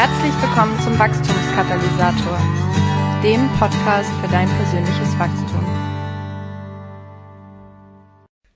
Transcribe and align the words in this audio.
Herzlich 0.00 0.32
willkommen 0.40 0.78
zum 0.78 0.96
Wachstumskatalysator, 0.96 2.38
dem 3.20 3.48
Podcast 3.58 4.08
für 4.20 4.28
dein 4.28 4.48
persönliches 4.48 5.18
Wachstum. 5.18 5.66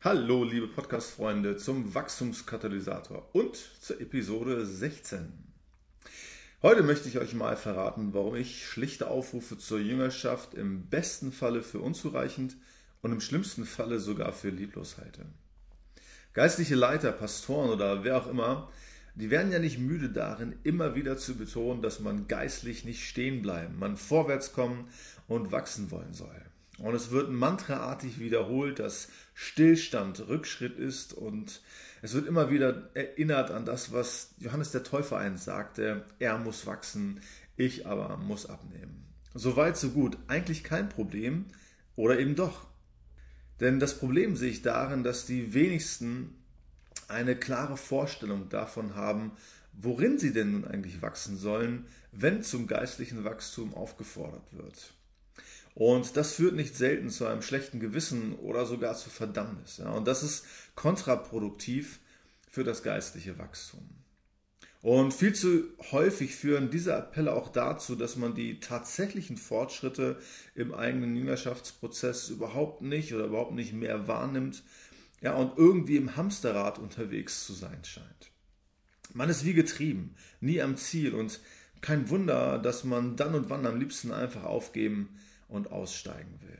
Hallo, 0.05 0.45
liebe 0.45 0.69
Podcast-Freunde, 0.69 1.57
zum 1.57 1.93
Wachstumskatalysator 1.97 3.29
und 3.33 3.57
zur 3.57 4.01
Episode 4.01 4.65
16. 4.65 5.33
Heute 6.63 6.85
möchte 6.85 7.09
ich 7.09 7.19
euch 7.19 7.35
mal 7.35 7.57
verraten, 7.57 8.15
warum 8.15 8.37
ich 8.37 8.65
schlichte 8.65 9.09
Aufrufe 9.09 9.59
zur 9.59 9.81
Jüngerschaft 9.81 10.55
im 10.55 10.87
besten 10.91 11.33
Falle 11.33 11.63
für 11.63 11.81
unzureichend 11.81 12.55
und 13.01 13.11
im 13.11 13.21
schlimmsten 13.21 13.65
Falle 13.65 13.99
sogar 13.99 14.33
für 14.33 14.51
lieblos 14.51 14.97
halte. 14.99 15.27
Geistliche 16.35 16.77
Leiter, 16.77 17.11
Pastoren 17.11 17.71
oder 17.71 18.05
wer 18.05 18.19
auch 18.19 18.29
immer 18.29 18.71
die 19.15 19.31
werden 19.31 19.53
ja 19.53 19.59
nicht 19.59 19.79
müde 19.79 20.11
darin, 20.11 20.55
immer 20.63 20.95
wieder 20.95 21.17
zu 21.17 21.37
betonen, 21.37 21.83
dass 21.83 22.01
man 22.01 22.29
geistlich 22.29 22.85
nicht 22.85 23.07
stehen 23.07 23.43
bleiben, 23.43 23.79
man 23.79 23.97
vorwärts 23.97 24.53
kommen 24.53 24.89
und 25.29 25.53
wachsen 25.53 25.91
wollen 25.91 26.15
soll. 26.15 26.41
Und 26.79 26.95
es 26.95 27.11
wird 27.11 27.31
mantraartig 27.31 28.19
wiederholt, 28.19 28.79
dass 28.79 29.09
Stillstand 29.35 30.27
Rückschritt 30.29 30.79
ist 30.79 31.13
und 31.13 31.61
es 32.01 32.15
wird 32.15 32.27
immer 32.27 32.51
wieder 32.51 32.91
erinnert 32.95 33.51
an 33.51 33.65
das, 33.65 33.93
was 33.93 34.35
Johannes 34.39 34.73
der 34.73 34.83
Täufer 34.83 35.19
einst 35.19 35.45
sagte, 35.45 36.05
er 36.19 36.39
muss 36.39 36.67
wachsen, 36.67 37.21
ich 37.57 37.87
aber 37.87 38.17
muss 38.17 38.47
abnehmen. 38.47 39.07
Soweit, 39.35 39.77
so 39.77 39.91
gut. 39.91 40.19
Eigentlich 40.27 40.65
kein 40.65 40.89
Problem 40.89 41.47
oder 41.95 42.19
eben 42.19 42.35
doch. 42.35 42.67
Denn 43.61 43.79
das 43.79 43.99
Problem 43.99 44.37
sehe 44.37 44.51
ich 44.51 44.63
darin, 44.63 45.05
dass 45.05 45.27
die 45.27 45.55
wenigsten 45.55 46.42
eine 47.13 47.37
klare 47.37 47.77
Vorstellung 47.77 48.49
davon 48.49 48.95
haben, 48.95 49.33
worin 49.73 50.19
sie 50.19 50.33
denn 50.33 50.53
nun 50.53 50.65
eigentlich 50.65 51.03
wachsen 51.03 51.37
sollen, 51.37 51.87
wenn 52.11 52.43
zum 52.43 52.67
geistlichen 52.67 53.25
Wachstum 53.25 53.75
aufgefordert 53.75 54.53
wird. 54.53 54.93
Und 55.75 56.17
das 56.17 56.35
führt 56.35 56.55
nicht 56.55 56.77
selten 56.77 57.09
zu 57.09 57.27
einem 57.27 57.43
schlechten 57.43 57.81
Gewissen 57.81 58.35
oder 58.35 58.67
sogar 58.67 58.95
zu 58.95 59.09
Verdammnis. 59.09 59.79
Ja. 59.79 59.91
Und 59.91 60.07
das 60.07 60.23
ist 60.23 60.45
kontraproduktiv 60.75 62.01
für 62.51 62.65
das 62.65 62.83
geistliche 62.83 63.39
Wachstum. 63.39 63.89
Und 64.83 65.15
viel 65.15 65.33
zu 65.33 65.65
häufig 65.93 66.35
führen 66.35 66.71
diese 66.71 66.97
Appelle 66.97 67.33
auch 67.33 67.49
dazu, 67.49 67.95
dass 67.95 68.17
man 68.17 68.35
die 68.35 68.59
tatsächlichen 68.59 69.37
Fortschritte 69.37 70.19
im 70.57 70.75
eigenen 70.75 71.15
Jüngerschaftsprozess 71.15 72.29
überhaupt 72.31 72.83
nicht 72.83 73.15
oder 73.15 73.27
überhaupt 73.27 73.55
nicht 73.55 73.73
mehr 73.73 74.09
wahrnimmt, 74.09 74.65
ja, 75.23 75.35
und 75.35 75.57
irgendwie 75.57 75.97
im 75.97 76.17
Hamsterrad 76.17 76.79
unterwegs 76.79 77.47
zu 77.47 77.55
sein 77.55 77.85
scheint. 77.85 78.33
Man 79.15 79.31
ist 79.31 79.45
wie 79.45 79.55
getrieben, 79.55 80.17
nie 80.41 80.61
am 80.61 80.77
Ziel 80.77 81.15
und 81.15 81.41
kein 81.81 82.11
Wunder, 82.11 82.59
dass 82.59 82.85
man 82.85 83.17
dann 83.17 83.35
und 83.35 83.51
wann 83.51 83.67
am 83.67 83.79
liebsten 83.79 84.13
einfach 84.13 84.45
aufgeben 84.45 85.19
und 85.49 85.71
aussteigen 85.71 86.41
will. 86.43 86.59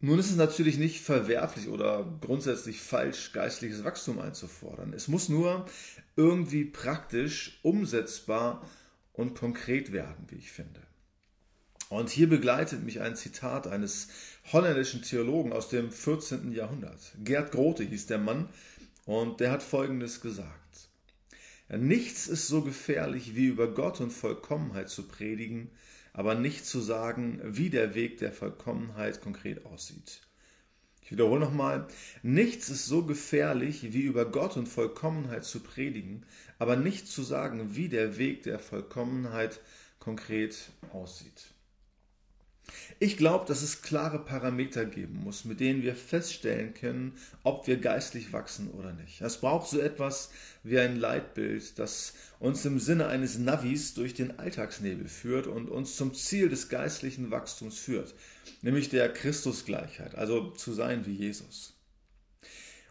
Nun 0.00 0.18
ist 0.18 0.30
es 0.30 0.36
natürlich 0.36 0.76
nicht 0.76 1.00
verwerflich 1.00 1.68
oder 1.68 2.18
grundsätzlich 2.20 2.80
falsch, 2.80 3.32
geistliches 3.32 3.84
Wachstum 3.84 4.18
einzufordern. 4.18 4.92
Es 4.92 5.08
muss 5.08 5.30
nur 5.30 5.64
irgendwie 6.16 6.64
praktisch, 6.64 7.60
umsetzbar 7.62 8.68
und 9.14 9.34
konkret 9.34 9.92
werden, 9.92 10.26
wie 10.28 10.36
ich 10.36 10.52
finde. 10.52 10.82
Und 11.88 12.10
hier 12.10 12.28
begleitet 12.28 12.82
mich 12.82 13.00
ein 13.00 13.16
Zitat 13.16 13.66
eines 13.66 14.08
holländischen 14.52 15.02
Theologen 15.02 15.52
aus 15.52 15.68
dem 15.68 15.90
14. 15.90 16.52
Jahrhundert. 16.52 17.00
Gerd 17.24 17.52
Grote 17.52 17.84
hieß 17.84 18.06
der 18.06 18.18
Mann 18.18 18.48
und 19.06 19.40
der 19.40 19.50
hat 19.50 19.62
Folgendes 19.62 20.20
gesagt. 20.20 20.88
Nichts 21.68 22.26
ist 22.26 22.48
so 22.48 22.62
gefährlich, 22.62 23.34
wie 23.36 23.46
über 23.46 23.68
Gott 23.68 24.00
und 24.00 24.12
Vollkommenheit 24.12 24.90
zu 24.90 25.08
predigen, 25.08 25.70
aber 26.12 26.34
nicht 26.34 26.66
zu 26.66 26.80
sagen, 26.80 27.40
wie 27.42 27.70
der 27.70 27.94
Weg 27.94 28.18
der 28.18 28.32
Vollkommenheit 28.32 29.20
konkret 29.22 29.64
aussieht. 29.64 30.20
Ich 31.02 31.10
wiederhole 31.10 31.40
nochmal, 31.40 31.86
nichts 32.22 32.68
ist 32.68 32.86
so 32.86 33.04
gefährlich, 33.04 33.92
wie 33.92 34.02
über 34.02 34.24
Gott 34.24 34.56
und 34.56 34.68
Vollkommenheit 34.68 35.44
zu 35.44 35.60
predigen, 35.60 36.24
aber 36.58 36.76
nicht 36.76 37.08
zu 37.08 37.22
sagen, 37.22 37.76
wie 37.76 37.88
der 37.88 38.16
Weg 38.18 38.42
der 38.44 38.58
Vollkommenheit 38.58 39.60
konkret 39.98 40.70
aussieht. 40.92 41.53
Ich 42.98 43.16
glaube, 43.16 43.46
dass 43.46 43.62
es 43.62 43.82
klare 43.82 44.18
Parameter 44.18 44.84
geben 44.84 45.20
muss, 45.22 45.44
mit 45.44 45.60
denen 45.60 45.82
wir 45.82 45.94
feststellen 45.94 46.74
können, 46.74 47.12
ob 47.42 47.66
wir 47.66 47.76
geistlich 47.76 48.32
wachsen 48.32 48.70
oder 48.70 48.92
nicht. 48.92 49.20
Es 49.20 49.38
braucht 49.38 49.68
so 49.68 49.80
etwas 49.80 50.30
wie 50.62 50.78
ein 50.78 50.96
Leitbild, 50.96 51.78
das 51.78 52.14
uns 52.38 52.64
im 52.64 52.78
Sinne 52.78 53.08
eines 53.08 53.38
Navis 53.38 53.94
durch 53.94 54.14
den 54.14 54.38
Alltagsnebel 54.38 55.08
führt 55.08 55.46
und 55.46 55.68
uns 55.68 55.96
zum 55.96 56.14
Ziel 56.14 56.48
des 56.48 56.68
geistlichen 56.68 57.30
Wachstums 57.30 57.78
führt, 57.78 58.14
nämlich 58.62 58.88
der 58.88 59.12
Christusgleichheit, 59.12 60.14
also 60.14 60.50
zu 60.50 60.72
sein 60.72 61.04
wie 61.04 61.14
Jesus. 61.14 61.73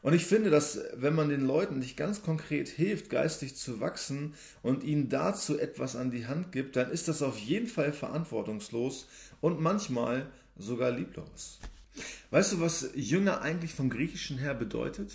Und 0.04 0.14
ich 0.14 0.26
finde, 0.26 0.50
dass 0.50 0.80
wenn 0.96 1.16
man 1.16 1.30
den 1.30 1.46
Leuten 1.46 1.80
nicht 1.80 1.96
ganz 1.96 2.22
konkret 2.22 2.68
hilft, 2.68 3.10
geistig 3.10 3.56
zu 3.56 3.80
wachsen 3.80 4.34
und 4.62 4.84
ihnen 4.84 5.08
dazu 5.08 5.58
etwas 5.58 5.96
an 5.96 6.12
die 6.12 6.28
Hand 6.28 6.52
gibt, 6.52 6.76
dann 6.76 6.92
ist 6.92 7.08
das 7.08 7.22
auf 7.22 7.40
jeden 7.40 7.68
Fall 7.68 7.94
verantwortungslos 7.94 9.08
und 9.40 9.62
manchmal 9.62 10.28
sogar 10.58 10.92
lieblos. 10.92 11.60
Weißt 12.32 12.52
du, 12.52 12.60
was 12.60 12.90
Jünger 12.96 13.42
eigentlich 13.42 13.74
vom 13.74 13.90
Griechischen 13.90 14.38
her 14.38 14.54
bedeutet? 14.54 15.14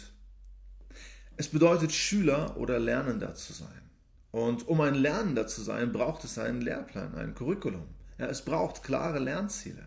Es 1.37 1.49
bedeutet 1.49 1.93
Schüler 1.93 2.56
oder 2.56 2.78
Lernender 2.78 3.34
zu 3.34 3.53
sein. 3.53 3.82
Und 4.31 4.69
um 4.69 4.81
ein 4.81 4.94
Lernender 4.94 5.47
zu 5.47 5.62
sein, 5.62 5.93
braucht 5.93 6.25
es 6.25 6.38
einen 6.38 6.62
Lehrplan, 6.62 7.15
ein 7.15 7.34
Curriculum. 7.34 7.87
Ja, 8.16 8.26
es 8.26 8.43
braucht 8.43 8.82
klare 8.84 9.19
Lernziele. 9.19 9.87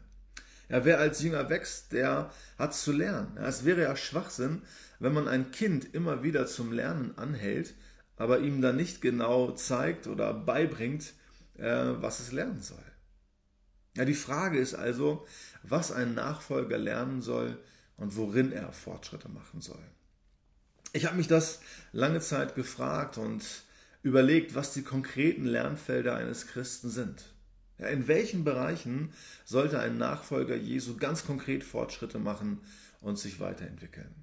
Ja, 0.69 0.85
wer 0.85 0.99
als 0.99 1.21
Jünger 1.21 1.49
wächst, 1.49 1.91
der 1.91 2.31
hat 2.57 2.73
zu 2.75 2.91
lernen. 2.91 3.33
Ja, 3.35 3.47
es 3.47 3.65
wäre 3.65 3.81
ja 3.81 3.95
Schwachsinn, 3.95 4.61
wenn 5.01 5.13
man 5.13 5.27
ein 5.27 5.51
Kind 5.51 5.95
immer 5.95 6.21
wieder 6.21 6.45
zum 6.45 6.71
Lernen 6.71 7.17
anhält, 7.17 7.73
aber 8.17 8.39
ihm 8.39 8.61
dann 8.61 8.75
nicht 8.75 9.01
genau 9.01 9.51
zeigt 9.51 10.05
oder 10.05 10.31
beibringt, 10.31 11.13
äh, 11.57 11.93
was 11.95 12.19
es 12.19 12.31
lernen 12.31 12.61
soll. 12.61 12.77
Ja, 13.97 14.05
die 14.05 14.13
Frage 14.13 14.59
ist 14.59 14.75
also, 14.75 15.25
was 15.63 15.91
ein 15.91 16.13
Nachfolger 16.13 16.77
lernen 16.77 17.23
soll 17.23 17.57
und 17.97 18.15
worin 18.15 18.51
er 18.51 18.71
Fortschritte 18.73 19.27
machen 19.27 19.59
soll. 19.59 19.83
Ich 20.93 21.05
habe 21.07 21.17
mich 21.17 21.27
das 21.27 21.61
lange 21.91 22.19
Zeit 22.19 22.53
gefragt 22.53 23.17
und 23.17 23.43
überlegt, 24.03 24.53
was 24.53 24.71
die 24.71 24.83
konkreten 24.83 25.45
Lernfelder 25.45 26.15
eines 26.15 26.45
Christen 26.45 26.91
sind. 26.91 27.33
Ja, 27.79 27.87
in 27.87 28.07
welchen 28.07 28.43
Bereichen 28.43 29.11
sollte 29.45 29.79
ein 29.79 29.97
Nachfolger 29.97 30.55
Jesu 30.55 30.97
ganz 30.97 31.25
konkret 31.25 31.63
Fortschritte 31.63 32.19
machen 32.19 32.61
und 32.99 33.17
sich 33.17 33.39
weiterentwickeln? 33.39 34.13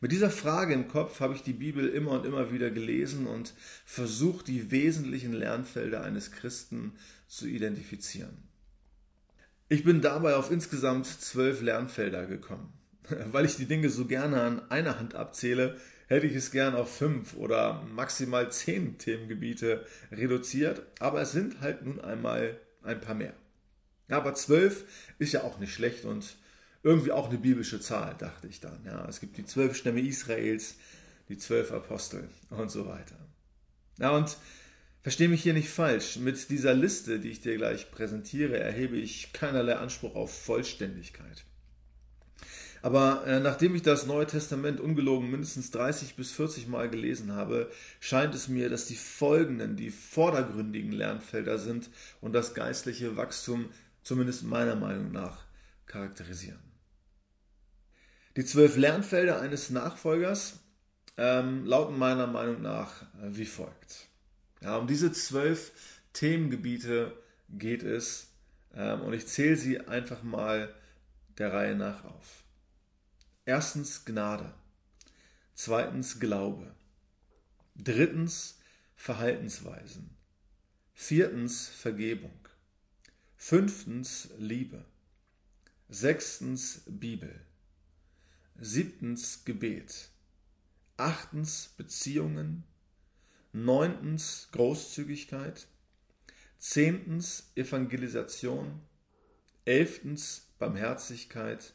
Mit 0.00 0.12
dieser 0.12 0.30
Frage 0.30 0.72
im 0.72 0.88
Kopf 0.88 1.20
habe 1.20 1.34
ich 1.34 1.42
die 1.42 1.52
Bibel 1.52 1.86
immer 1.88 2.12
und 2.12 2.24
immer 2.24 2.52
wieder 2.52 2.70
gelesen 2.70 3.26
und 3.26 3.52
versucht, 3.84 4.48
die 4.48 4.70
wesentlichen 4.70 5.34
Lernfelder 5.34 6.02
eines 6.02 6.32
Christen 6.32 6.94
zu 7.28 7.46
identifizieren. 7.46 8.50
Ich 9.68 9.84
bin 9.84 10.00
dabei 10.00 10.36
auf 10.36 10.50
insgesamt 10.50 11.06
zwölf 11.06 11.60
Lernfelder 11.60 12.26
gekommen. 12.26 12.72
Weil 13.32 13.44
ich 13.44 13.56
die 13.56 13.66
Dinge 13.66 13.90
so 13.90 14.06
gerne 14.06 14.40
an 14.40 14.70
einer 14.70 14.98
Hand 14.98 15.14
abzähle, 15.14 15.76
hätte 16.06 16.26
ich 16.26 16.34
es 16.34 16.50
gern 16.50 16.74
auf 16.74 16.96
fünf 16.96 17.34
oder 17.34 17.82
maximal 17.94 18.50
zehn 18.50 18.98
Themengebiete 18.98 19.86
reduziert, 20.10 20.82
aber 20.98 21.20
es 21.20 21.32
sind 21.32 21.60
halt 21.60 21.84
nun 21.84 22.00
einmal 22.00 22.58
ein 22.82 23.00
paar 23.00 23.14
mehr. 23.14 23.34
Aber 24.08 24.34
zwölf 24.34 24.84
ist 25.18 25.32
ja 25.32 25.44
auch 25.44 25.60
nicht 25.60 25.72
schlecht 25.72 26.04
und 26.04 26.36
irgendwie 26.82 27.12
auch 27.12 27.28
eine 27.28 27.38
biblische 27.38 27.80
Zahl, 27.80 28.14
dachte 28.18 28.48
ich 28.48 28.60
dann. 28.60 28.84
Ja, 28.84 29.06
es 29.08 29.20
gibt 29.20 29.36
die 29.36 29.44
zwölf 29.44 29.76
Stämme 29.76 30.00
Israels, 30.00 30.76
die 31.28 31.38
zwölf 31.38 31.72
Apostel 31.72 32.28
und 32.50 32.70
so 32.70 32.86
weiter. 32.86 33.16
Ja, 33.98 34.10
und 34.10 34.36
verstehe 35.02 35.28
mich 35.28 35.42
hier 35.42 35.54
nicht 35.54 35.68
falsch. 35.68 36.16
Mit 36.16 36.48
dieser 36.48 36.74
Liste, 36.74 37.20
die 37.20 37.30
ich 37.30 37.40
dir 37.40 37.56
gleich 37.56 37.90
präsentiere, 37.90 38.58
erhebe 38.58 38.96
ich 38.96 39.32
keinerlei 39.32 39.76
Anspruch 39.76 40.14
auf 40.14 40.32
Vollständigkeit. 40.42 41.44
Aber 42.82 43.26
äh, 43.26 43.40
nachdem 43.40 43.74
ich 43.74 43.82
das 43.82 44.06
Neue 44.06 44.26
Testament 44.26 44.80
ungelogen 44.80 45.30
mindestens 45.30 45.70
30 45.70 46.16
bis 46.16 46.32
40 46.32 46.66
Mal 46.66 46.88
gelesen 46.88 47.32
habe, 47.32 47.70
scheint 48.00 48.34
es 48.34 48.48
mir, 48.48 48.70
dass 48.70 48.86
die 48.86 48.96
folgenden 48.96 49.76
die 49.76 49.90
vordergründigen 49.90 50.92
Lernfelder 50.92 51.58
sind 51.58 51.90
und 52.22 52.32
das 52.32 52.54
geistliche 52.54 53.18
Wachstum 53.18 53.68
zumindest 54.02 54.44
meiner 54.44 54.76
Meinung 54.76 55.12
nach 55.12 55.44
charakterisieren. 55.84 56.69
Die 58.36 58.44
zwölf 58.44 58.76
Lernfelder 58.76 59.40
eines 59.40 59.70
Nachfolgers 59.70 60.60
ähm, 61.16 61.64
lauten 61.64 61.98
meiner 61.98 62.26
Meinung 62.26 62.62
nach 62.62 63.04
wie 63.20 63.46
folgt. 63.46 64.06
Ja, 64.60 64.76
um 64.76 64.86
diese 64.86 65.12
zwölf 65.12 65.72
Themengebiete 66.12 67.16
geht 67.48 67.82
es 67.82 68.28
ähm, 68.74 69.00
und 69.02 69.12
ich 69.12 69.26
zähle 69.26 69.56
sie 69.56 69.80
einfach 69.80 70.22
mal 70.22 70.74
der 71.38 71.52
Reihe 71.52 71.74
nach 71.74 72.04
auf. 72.04 72.44
Erstens 73.44 74.04
Gnade. 74.04 74.52
Zweitens 75.54 76.20
Glaube. 76.20 76.74
Drittens 77.74 78.58
Verhaltensweisen. 78.94 80.16
Viertens 80.94 81.68
Vergebung. 81.68 82.38
Fünftens 83.36 84.28
Liebe. 84.38 84.84
Sechstens 85.88 86.82
Bibel. 86.86 87.40
Siebtens 88.62 89.46
Gebet. 89.46 90.10
Achtens 90.98 91.70
Beziehungen. 91.78 92.64
Neuntens 93.54 94.48
Großzügigkeit. 94.52 95.66
Zehntens 96.58 97.52
Evangelisation. 97.54 98.82
Elftens 99.64 100.52
Barmherzigkeit. 100.58 101.72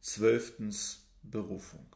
Zwölftens 0.00 1.06
Berufung. 1.22 1.86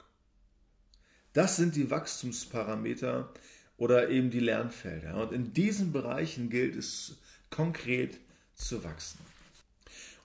Das 1.32 1.56
sind 1.56 1.74
die 1.74 1.90
Wachstumsparameter 1.90 3.34
oder 3.78 4.10
eben 4.10 4.30
die 4.30 4.38
Lernfelder. 4.38 5.16
Und 5.16 5.32
in 5.32 5.52
diesen 5.52 5.90
Bereichen 5.90 6.50
gilt 6.50 6.76
es 6.76 7.18
konkret 7.50 8.20
zu 8.54 8.84
wachsen. 8.84 9.33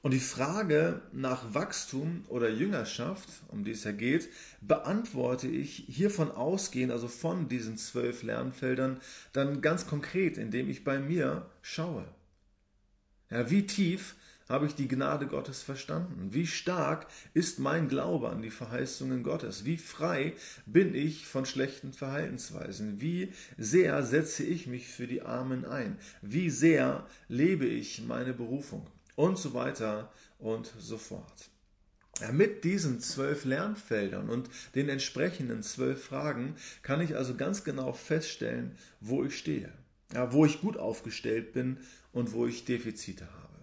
Und 0.02 0.12
die 0.12 0.20
Frage 0.20 1.02
nach 1.12 1.54
Wachstum 1.54 2.24
oder 2.30 2.50
Jüngerschaft, 2.50 3.28
um 3.50 3.66
die 3.66 3.72
es 3.72 3.84
ja 3.84 3.92
geht, 3.92 4.30
beantworte 4.62 5.50
ich 5.50 5.84
hiervon 5.90 6.32
ausgehend, 6.32 6.94
also 6.94 7.10
von 7.10 7.50
diesen 7.50 7.78
zwölf 7.78 8.24
Lernfeldern, 8.24 9.02
dann 9.34 9.62
ganz 9.62 9.88
konkret, 9.88 10.38
indem 10.38 10.70
ich 10.70 10.86
bei 10.86 11.00
mir 11.00 11.50
schaue. 11.62 12.06
Ja, 13.30 13.50
wie 13.50 13.68
tief 13.68 14.16
habe 14.48 14.66
ich 14.66 14.74
die 14.74 14.88
Gnade 14.88 15.28
Gottes 15.28 15.62
verstanden? 15.62 16.30
Wie 16.34 16.48
stark 16.48 17.06
ist 17.34 17.60
mein 17.60 17.90
Glaube 17.90 18.30
an 18.30 18.42
die 18.42 18.50
Verheißungen 18.50 19.22
Gottes? 19.22 19.66
Wie 19.66 19.78
frei 19.78 20.34
bin 20.66 20.96
ich 20.96 21.28
von 21.28 21.46
schlechten 21.46 21.92
Verhaltensweisen? 21.92 23.02
Wie 23.02 23.34
sehr 23.58 24.02
setze 24.04 24.44
ich 24.44 24.66
mich 24.66 24.88
für 24.88 25.08
die 25.08 25.22
Armen 25.22 25.66
ein? 25.66 25.98
Wie 26.22 26.50
sehr 26.50 27.06
lebe 27.28 27.66
ich 27.66 28.02
meine 28.02 28.34
Berufung? 28.34 28.88
Und 29.20 29.38
so 29.38 29.54
weiter 29.54 30.14
und 30.38 30.74
so 30.80 30.98
fort. 30.98 31.50
Mit 32.32 32.64
diesen 32.64 33.02
zwölf 33.02 33.44
Lernfeldern 33.44 34.30
und 34.30 34.50
den 34.76 34.88
entsprechenden 34.88 35.62
zwölf 35.62 36.06
Fragen 36.06 36.56
kann 36.84 37.02
ich 37.02 37.18
also 37.18 37.36
ganz 37.36 37.66
genau 37.66 37.92
feststellen, 37.92 38.78
wo 39.02 39.26
ich 39.26 39.38
stehe, 39.38 39.74
wo 40.30 40.46
ich 40.46 40.62
gut 40.62 40.78
aufgestellt 40.78 41.52
bin 41.52 41.80
und 42.14 42.32
wo 42.32 42.48
ich 42.48 42.64
Defizite 42.64 43.26
habe. 43.26 43.58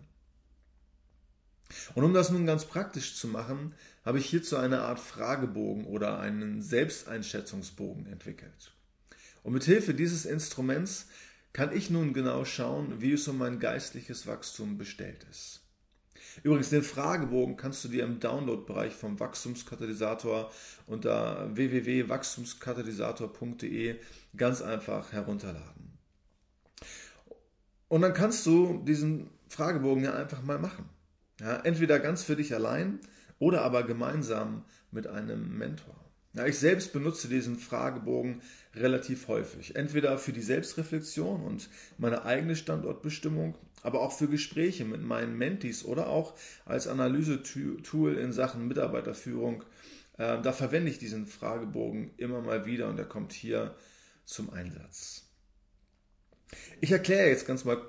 Und 1.95 2.05
um 2.05 2.13
das 2.13 2.29
nun 2.29 2.45
ganz 2.45 2.67
praktisch 2.67 3.17
zu 3.17 3.27
machen, 3.27 3.73
habe 4.05 4.19
ich 4.19 4.27
hierzu 4.27 4.59
eine 4.59 4.83
Art 4.83 5.01
Fragebogen 5.01 5.87
oder 5.87 6.21
einen 6.21 6.61
Selbsteinschätzungsbogen 6.61 8.05
entwickelt. 8.05 8.73
Und 9.43 9.55
mit 9.55 9.65
Hilfe 9.65 9.95
dieses 9.95 10.27
Instruments 10.27 11.07
kann 11.57 11.75
ich 11.75 11.89
nun 11.89 12.13
genau 12.13 12.45
schauen, 12.45 13.01
wie 13.01 13.13
es 13.13 13.27
um 13.29 13.39
mein 13.39 13.59
geistliches 13.59 14.27
Wachstum 14.27 14.77
bestellt 14.77 15.25
ist. 15.31 15.63
Übrigens, 16.43 16.69
den 16.69 16.83
Fragebogen 16.83 17.57
kannst 17.57 17.83
du 17.83 17.89
dir 17.89 18.05
im 18.05 18.21
Download-Bereich 18.21 18.93
vom 18.93 19.19
Wachstumskatalysator 19.19 20.53
unter 20.87 21.49
www.wachstumskatalysator.de 21.57 23.97
ganz 24.37 24.61
einfach 24.61 25.13
herunterladen. 25.13 25.97
Und 27.89 28.03
dann 28.03 28.13
kannst 28.13 28.45
du 28.45 28.83
diesen 28.85 29.31
Fragebogen 29.49 30.05
ja 30.05 30.13
einfach 30.13 30.43
mal 30.43 30.59
machen. 30.59 30.91
Ja, 31.41 31.57
entweder 31.61 32.01
ganz 32.01 32.23
für 32.23 32.37
dich 32.37 32.55
allein 32.55 33.01
oder 33.39 33.63
aber 33.63 33.85
gemeinsam 33.85 34.67
mit 34.91 35.07
einem 35.07 35.57
Mentor. 35.57 36.06
Ja, 36.37 36.47
ich 36.47 36.59
selbst 36.59 36.93
benutze 36.93 37.29
diesen 37.29 37.57
Fragebogen 37.57 38.43
relativ 38.75 39.29
häufig. 39.29 39.75
Entweder 39.75 40.19
für 40.19 40.35
die 40.35 40.43
Selbstreflexion 40.43 41.43
und 41.43 41.71
meine 41.97 42.27
eigene 42.27 42.57
Standortbestimmung, 42.57 43.57
aber 43.83 44.03
auch 44.03 44.13
für 44.13 44.29
Gespräche 44.29 44.85
mit 44.85 45.01
meinen 45.03 45.39
Mentis 45.39 45.83
oder 45.83 46.09
auch 46.09 46.35
als 46.67 46.89
Analysetool 46.89 48.19
in 48.19 48.33
Sachen 48.33 48.69
Mitarbeiterführung. 48.69 49.65
Äh, 50.19 50.43
da 50.43 50.53
verwende 50.53 50.91
ich 50.91 50.99
diesen 50.99 51.27
Fragebogen 51.27 52.11
immer 52.19 52.43
mal 52.43 52.67
wieder 52.67 52.89
und 52.89 52.99
er 52.99 53.07
kommt 53.07 53.33
hier 53.33 53.75
zum 54.27 54.51
Einsatz. 54.51 55.23
Ich 56.83 56.93
erkläre 56.93 57.29
jetzt 57.29 57.47
ganz 57.47 57.65
mal 57.65 57.81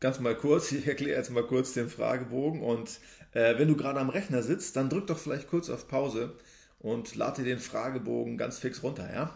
ganz 0.00 0.20
mal 0.20 0.36
kurz, 0.36 0.72
ich 0.72 0.86
erkläre 0.86 1.16
jetzt 1.16 1.30
mal 1.30 1.46
kurz 1.46 1.72
den 1.72 1.88
Fragebogen 1.88 2.60
und 2.60 3.00
äh, 3.32 3.58
wenn 3.58 3.68
du 3.68 3.76
gerade 3.76 3.98
am 3.98 4.10
Rechner 4.10 4.42
sitzt, 4.42 4.76
dann 4.76 4.90
drück 4.90 5.06
doch 5.06 5.18
vielleicht 5.18 5.48
kurz 5.48 5.70
auf 5.70 5.88
Pause 5.88 6.36
und 6.84 7.14
lade 7.14 7.42
dir 7.42 7.48
den 7.48 7.60
Fragebogen 7.60 8.36
ganz 8.36 8.58
fix 8.58 8.82
runter, 8.82 9.10
ja? 9.10 9.34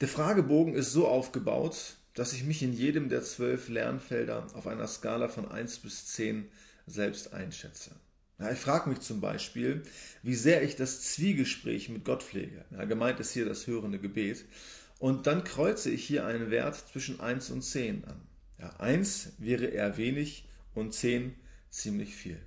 Der 0.00 0.06
Fragebogen 0.06 0.74
ist 0.74 0.92
so 0.92 1.08
aufgebaut, 1.08 1.96
dass 2.14 2.32
ich 2.32 2.44
mich 2.44 2.62
in 2.62 2.72
jedem 2.72 3.08
der 3.08 3.24
zwölf 3.24 3.68
Lernfelder 3.68 4.46
auf 4.54 4.68
einer 4.68 4.86
Skala 4.86 5.26
von 5.26 5.50
1 5.50 5.80
bis 5.80 6.06
10 6.06 6.48
selbst 6.86 7.32
einschätze. 7.32 7.90
Ja, 8.38 8.52
ich 8.52 8.60
frage 8.60 8.90
mich 8.90 9.00
zum 9.00 9.20
Beispiel, 9.20 9.82
wie 10.22 10.36
sehr 10.36 10.62
ich 10.62 10.76
das 10.76 11.02
Zwiegespräch 11.14 11.88
mit 11.88 12.04
Gott 12.04 12.22
pflege. 12.22 12.64
Ja, 12.70 12.84
gemeint 12.84 13.18
ist 13.18 13.32
hier 13.32 13.44
das 13.44 13.66
hörende 13.66 13.98
Gebet. 13.98 14.44
Und 15.00 15.26
dann 15.26 15.42
kreuze 15.42 15.90
ich 15.90 16.04
hier 16.04 16.26
einen 16.26 16.52
Wert 16.52 16.76
zwischen 16.76 17.18
1 17.18 17.50
und 17.50 17.62
10 17.62 18.04
an. 18.04 18.20
Ja, 18.60 18.76
1 18.78 19.32
wäre 19.38 19.64
eher 19.64 19.96
wenig 19.96 20.48
und 20.74 20.94
10 20.94 21.34
ziemlich 21.70 22.14
viel. 22.14 22.40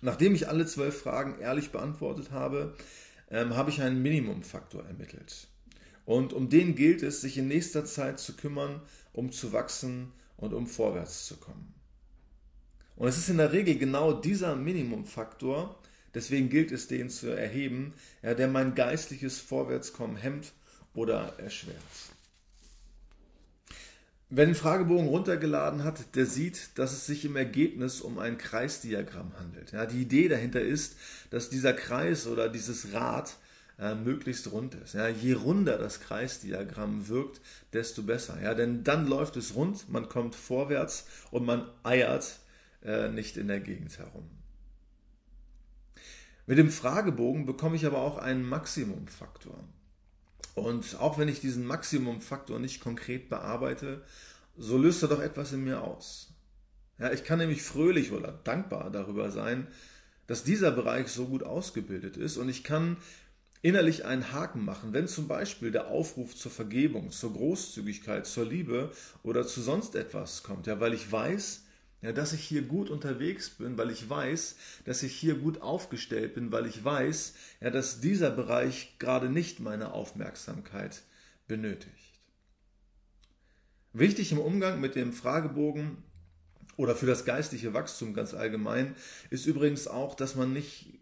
Nachdem 0.00 0.34
ich 0.34 0.48
alle 0.48 0.66
zwölf 0.66 1.00
Fragen 1.00 1.40
ehrlich 1.40 1.70
beantwortet 1.70 2.30
habe, 2.30 2.74
ähm, 3.30 3.56
habe 3.56 3.70
ich 3.70 3.82
einen 3.82 4.02
Minimumfaktor 4.02 4.84
ermittelt. 4.84 5.48
Und 6.04 6.32
um 6.32 6.48
den 6.48 6.74
gilt 6.74 7.02
es, 7.02 7.20
sich 7.20 7.38
in 7.38 7.48
nächster 7.48 7.84
Zeit 7.84 8.18
zu 8.18 8.34
kümmern, 8.34 8.80
um 9.12 9.30
zu 9.30 9.52
wachsen 9.52 10.12
und 10.36 10.54
um 10.54 10.66
vorwärts 10.66 11.26
zu 11.26 11.36
kommen. 11.36 11.74
Und 12.96 13.08
es 13.08 13.18
ist 13.18 13.28
in 13.28 13.38
der 13.38 13.52
Regel 13.52 13.78
genau 13.78 14.12
dieser 14.12 14.56
Minimumfaktor, 14.56 15.78
deswegen 16.14 16.48
gilt 16.48 16.72
es, 16.72 16.88
den 16.88 17.08
zu 17.10 17.28
erheben, 17.28 17.94
ja, 18.22 18.34
der 18.34 18.48
mein 18.48 18.74
geistliches 18.74 19.38
Vorwärtskommen 19.38 20.16
hemmt 20.16 20.52
oder 20.94 21.38
erschwert. 21.38 21.76
Wer 24.32 24.46
den 24.46 24.54
Fragebogen 24.54 25.08
runtergeladen 25.08 25.82
hat, 25.82 26.14
der 26.14 26.24
sieht, 26.24 26.78
dass 26.78 26.92
es 26.92 27.04
sich 27.04 27.24
im 27.24 27.34
Ergebnis 27.34 28.00
um 28.00 28.20
ein 28.20 28.38
Kreisdiagramm 28.38 29.32
handelt. 29.36 29.72
Ja, 29.72 29.86
die 29.86 30.02
Idee 30.02 30.28
dahinter 30.28 30.60
ist, 30.60 30.96
dass 31.30 31.50
dieser 31.50 31.72
Kreis 31.72 32.28
oder 32.28 32.48
dieses 32.48 32.92
Rad 32.92 33.36
äh, 33.80 33.96
möglichst 33.96 34.52
rund 34.52 34.76
ist. 34.76 34.94
Ja, 34.94 35.08
je 35.08 35.32
runder 35.32 35.78
das 35.78 36.00
Kreisdiagramm 36.00 37.08
wirkt, 37.08 37.40
desto 37.72 38.04
besser. 38.04 38.40
Ja, 38.40 38.54
denn 38.54 38.84
dann 38.84 39.08
läuft 39.08 39.36
es 39.36 39.56
rund, 39.56 39.88
man 39.90 40.08
kommt 40.08 40.36
vorwärts 40.36 41.06
und 41.32 41.44
man 41.44 41.68
eiert 41.82 42.38
äh, 42.84 43.08
nicht 43.08 43.36
in 43.36 43.48
der 43.48 43.58
Gegend 43.58 43.98
herum. 43.98 44.30
Mit 46.46 46.58
dem 46.58 46.70
Fragebogen 46.70 47.46
bekomme 47.46 47.74
ich 47.74 47.84
aber 47.84 47.98
auch 47.98 48.18
einen 48.18 48.48
Maximumfaktor. 48.48 49.64
Und 50.54 50.96
auch 51.00 51.18
wenn 51.18 51.28
ich 51.28 51.40
diesen 51.40 51.66
Maximumfaktor 51.66 52.58
nicht 52.58 52.80
konkret 52.80 53.28
bearbeite, 53.28 54.02
so 54.56 54.76
löst 54.76 55.02
er 55.02 55.08
doch 55.08 55.20
etwas 55.20 55.52
in 55.52 55.64
mir 55.64 55.82
aus. 55.82 56.28
Ja, 56.98 57.12
ich 57.12 57.24
kann 57.24 57.38
nämlich 57.38 57.62
fröhlich 57.62 58.12
oder 58.12 58.32
dankbar 58.44 58.90
darüber 58.90 59.30
sein, 59.30 59.68
dass 60.26 60.44
dieser 60.44 60.70
Bereich 60.70 61.08
so 61.08 61.26
gut 61.26 61.42
ausgebildet 61.42 62.16
ist 62.16 62.36
und 62.36 62.48
ich 62.48 62.62
kann 62.62 62.98
innerlich 63.62 64.04
einen 64.04 64.32
Haken 64.32 64.64
machen, 64.64 64.92
wenn 64.92 65.08
zum 65.08 65.28
Beispiel 65.28 65.70
der 65.70 65.88
Aufruf 65.88 66.36
zur 66.36 66.50
Vergebung, 66.50 67.10
zur 67.10 67.32
Großzügigkeit, 67.32 68.26
zur 68.26 68.46
Liebe 68.46 68.92
oder 69.22 69.46
zu 69.46 69.60
sonst 69.60 69.94
etwas 69.94 70.42
kommt, 70.42 70.66
ja, 70.66 70.80
weil 70.80 70.94
ich 70.94 71.10
weiß, 71.10 71.64
ja, 72.02 72.12
dass 72.12 72.32
ich 72.32 72.42
hier 72.42 72.62
gut 72.62 72.88
unterwegs 72.88 73.50
bin, 73.50 73.76
weil 73.76 73.90
ich 73.90 74.08
weiß, 74.08 74.56
dass 74.84 75.02
ich 75.02 75.14
hier 75.14 75.34
gut 75.34 75.60
aufgestellt 75.60 76.34
bin, 76.34 76.50
weil 76.50 76.66
ich 76.66 76.82
weiß, 76.82 77.34
ja, 77.60 77.70
dass 77.70 78.00
dieser 78.00 78.30
Bereich 78.30 78.96
gerade 78.98 79.28
nicht 79.28 79.60
meine 79.60 79.92
Aufmerksamkeit 79.92 81.02
benötigt. 81.46 82.20
Wichtig 83.92 84.32
im 84.32 84.38
Umgang 84.38 84.80
mit 84.80 84.94
dem 84.94 85.12
Fragebogen 85.12 85.98
oder 86.76 86.94
für 86.94 87.06
das 87.06 87.24
geistliche 87.24 87.74
Wachstum 87.74 88.14
ganz 88.14 88.34
allgemein 88.34 88.94
ist 89.28 89.46
übrigens 89.46 89.88
auch, 89.88 90.14
dass 90.14 90.36
man 90.36 90.52
nicht 90.52 91.00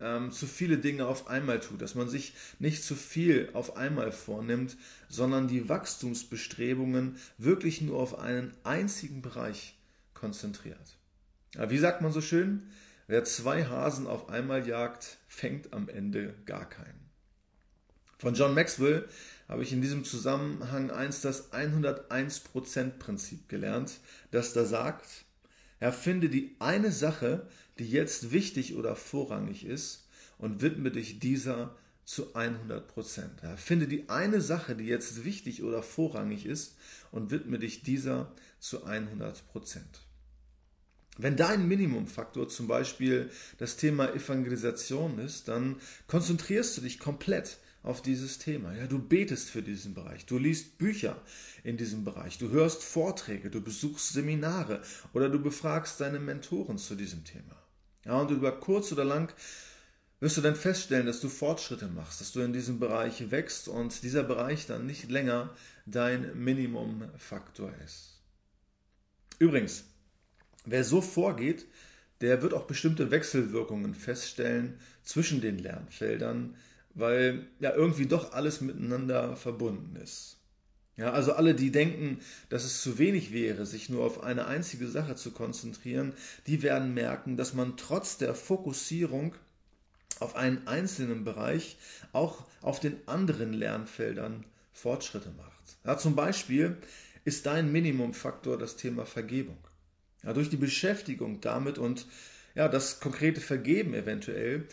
ähm, 0.00 0.32
zu 0.32 0.46
viele 0.46 0.78
Dinge 0.78 1.06
auf 1.06 1.28
einmal 1.28 1.60
tut, 1.60 1.80
dass 1.80 1.94
man 1.94 2.08
sich 2.08 2.34
nicht 2.58 2.82
zu 2.82 2.96
viel 2.96 3.48
auf 3.54 3.76
einmal 3.76 4.12
vornimmt, 4.12 4.76
sondern 5.08 5.48
die 5.48 5.68
Wachstumsbestrebungen 5.68 7.16
wirklich 7.38 7.80
nur 7.80 7.98
auf 8.00 8.18
einen 8.18 8.52
einzigen 8.64 9.22
Bereich 9.22 9.78
konzentriert. 10.24 10.96
Ja, 11.54 11.68
wie 11.68 11.76
sagt 11.76 12.00
man 12.00 12.10
so 12.10 12.22
schön? 12.22 12.62
Wer 13.06 13.24
zwei 13.24 13.66
Hasen 13.66 14.06
auf 14.06 14.30
einmal 14.30 14.66
jagt, 14.66 15.18
fängt 15.28 15.74
am 15.74 15.90
Ende 15.90 16.34
gar 16.46 16.66
keinen. 16.66 17.10
Von 18.16 18.32
John 18.32 18.54
Maxwell 18.54 19.06
habe 19.48 19.62
ich 19.62 19.74
in 19.74 19.82
diesem 19.82 20.02
Zusammenhang 20.02 20.90
einst 20.90 21.26
das 21.26 21.52
101%-Prinzip 21.52 23.50
gelernt, 23.50 23.98
das 24.30 24.54
da 24.54 24.64
sagt, 24.64 25.26
erfinde 25.78 26.30
die 26.30 26.56
eine 26.58 26.90
Sache, 26.90 27.46
die 27.78 27.90
jetzt 27.90 28.32
wichtig 28.32 28.76
oder 28.76 28.96
vorrangig 28.96 29.66
ist 29.66 30.08
und 30.38 30.62
widme 30.62 30.90
dich 30.90 31.18
dieser 31.18 31.76
zu 32.06 32.34
100 32.34 32.88
Prozent. 32.88 33.42
Ja, 33.42 33.58
finde 33.58 33.86
die 33.88 34.08
eine 34.08 34.40
Sache, 34.40 34.74
die 34.74 34.86
jetzt 34.86 35.26
wichtig 35.26 35.62
oder 35.62 35.82
vorrangig 35.82 36.46
ist 36.46 36.78
und 37.10 37.30
widme 37.30 37.58
dich 37.58 37.82
dieser 37.82 38.32
zu 38.58 38.84
100 38.84 39.46
Prozent. 39.48 40.06
Wenn 41.16 41.36
dein 41.36 41.68
Minimumfaktor 41.68 42.48
zum 42.48 42.66
Beispiel 42.66 43.30
das 43.58 43.76
Thema 43.76 44.12
Evangelisation 44.12 45.18
ist, 45.18 45.48
dann 45.48 45.76
konzentrierst 46.08 46.76
du 46.76 46.80
dich 46.80 46.98
komplett 46.98 47.58
auf 47.84 48.02
dieses 48.02 48.38
Thema. 48.38 48.74
Ja, 48.74 48.86
du 48.86 48.98
betest 48.98 49.50
für 49.50 49.62
diesen 49.62 49.94
Bereich, 49.94 50.26
du 50.26 50.38
liest 50.38 50.78
Bücher 50.78 51.20
in 51.62 51.76
diesem 51.76 52.02
Bereich, 52.02 52.38
du 52.38 52.50
hörst 52.50 52.82
Vorträge, 52.82 53.50
du 53.50 53.60
besuchst 53.60 54.12
Seminare 54.12 54.82
oder 55.12 55.28
du 55.28 55.38
befragst 55.38 56.00
deine 56.00 56.18
Mentoren 56.18 56.78
zu 56.78 56.94
diesem 56.94 57.24
Thema. 57.24 57.56
Ja, 58.04 58.20
und 58.20 58.30
über 58.30 58.52
kurz 58.52 58.90
oder 58.90 59.04
lang 59.04 59.32
wirst 60.18 60.38
du 60.38 60.40
dann 60.40 60.56
feststellen, 60.56 61.06
dass 61.06 61.20
du 61.20 61.28
Fortschritte 61.28 61.86
machst, 61.88 62.20
dass 62.20 62.32
du 62.32 62.40
in 62.40 62.52
diesem 62.52 62.80
Bereich 62.80 63.30
wächst 63.30 63.68
und 63.68 64.02
dieser 64.02 64.24
Bereich 64.24 64.66
dann 64.66 64.86
nicht 64.86 65.10
länger 65.10 65.54
dein 65.84 66.42
Minimumfaktor 66.42 67.72
ist. 67.84 68.22
Übrigens, 69.38 69.84
Wer 70.64 70.84
so 70.84 71.00
vorgeht, 71.00 71.66
der 72.20 72.42
wird 72.42 72.54
auch 72.54 72.64
bestimmte 72.64 73.10
Wechselwirkungen 73.10 73.94
feststellen 73.94 74.78
zwischen 75.02 75.40
den 75.40 75.58
Lernfeldern, 75.58 76.56
weil 76.94 77.46
ja 77.60 77.74
irgendwie 77.74 78.06
doch 78.06 78.32
alles 78.32 78.60
miteinander 78.60 79.36
verbunden 79.36 79.96
ist. 79.96 80.38
Ja, 80.96 81.12
also 81.12 81.32
alle, 81.32 81.54
die 81.54 81.72
denken, 81.72 82.20
dass 82.50 82.64
es 82.64 82.80
zu 82.80 82.98
wenig 82.98 83.32
wäre, 83.32 83.66
sich 83.66 83.88
nur 83.88 84.04
auf 84.04 84.22
eine 84.22 84.46
einzige 84.46 84.86
Sache 84.86 85.16
zu 85.16 85.32
konzentrieren, 85.32 86.12
die 86.46 86.62
werden 86.62 86.94
merken, 86.94 87.36
dass 87.36 87.52
man 87.52 87.76
trotz 87.76 88.16
der 88.16 88.34
Fokussierung 88.34 89.34
auf 90.20 90.36
einen 90.36 90.68
einzelnen 90.68 91.24
Bereich 91.24 91.76
auch 92.12 92.44
auf 92.62 92.78
den 92.78 92.96
anderen 93.06 93.52
Lernfeldern 93.52 94.44
Fortschritte 94.72 95.32
macht. 95.36 95.76
Ja, 95.84 95.98
zum 95.98 96.14
Beispiel 96.14 96.76
ist 97.24 97.46
dein 97.46 97.72
Minimumfaktor 97.72 98.56
das 98.56 98.76
Thema 98.76 99.04
Vergebung. 99.04 99.58
Ja, 100.24 100.32
durch 100.32 100.50
die 100.50 100.56
Beschäftigung 100.56 101.40
damit 101.40 101.78
und 101.78 102.06
ja, 102.54 102.68
das 102.68 103.00
konkrete 103.00 103.40
Vergeben 103.40 103.94
eventuell, 103.94 104.66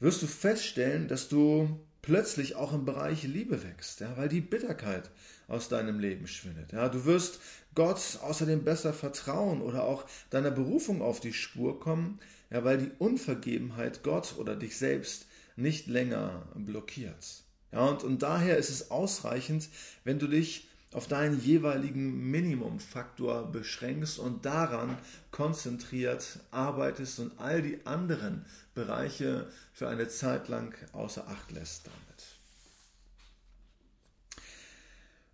wirst 0.00 0.22
du 0.22 0.26
feststellen, 0.26 1.08
dass 1.08 1.28
du 1.28 1.78
plötzlich 2.02 2.56
auch 2.56 2.72
im 2.72 2.84
Bereich 2.84 3.24
Liebe 3.24 3.62
wächst, 3.62 4.00
ja, 4.00 4.16
weil 4.16 4.28
die 4.28 4.40
Bitterkeit 4.40 5.10
aus 5.46 5.68
deinem 5.68 5.98
Leben 5.98 6.26
schwindet. 6.26 6.72
Ja, 6.72 6.88
du 6.88 7.04
wirst 7.04 7.40
Gott 7.74 8.18
außerdem 8.22 8.64
besser 8.64 8.92
vertrauen 8.92 9.60
oder 9.60 9.84
auch 9.84 10.04
deiner 10.30 10.50
Berufung 10.50 11.02
auf 11.02 11.20
die 11.20 11.32
Spur 11.32 11.80
kommen, 11.80 12.18
ja, 12.50 12.64
weil 12.64 12.78
die 12.78 12.90
Unvergebenheit 12.98 14.02
Gott 14.02 14.34
oder 14.38 14.56
dich 14.56 14.76
selbst 14.76 15.26
nicht 15.56 15.86
länger 15.86 16.46
blockiert. 16.54 17.42
Ja, 17.72 17.84
und, 17.86 18.04
und 18.04 18.22
daher 18.22 18.56
ist 18.56 18.70
es 18.70 18.90
ausreichend, 18.90 19.68
wenn 20.04 20.18
du 20.18 20.26
dich 20.26 20.67
auf 20.92 21.06
deinen 21.06 21.40
jeweiligen 21.40 22.30
Minimumfaktor 22.30 23.52
beschränkst 23.52 24.18
und 24.18 24.44
daran 24.46 24.96
konzentriert 25.30 26.40
arbeitest 26.50 27.20
und 27.20 27.38
all 27.38 27.62
die 27.62 27.78
anderen 27.84 28.46
Bereiche 28.74 29.46
für 29.72 29.88
eine 29.88 30.08
Zeit 30.08 30.48
lang 30.48 30.74
außer 30.92 31.28
Acht 31.28 31.52
lässt 31.52 31.86
damit. 31.86 31.98